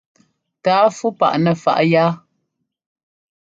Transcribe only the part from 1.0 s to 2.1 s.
paʼ nɛ faʼ yá.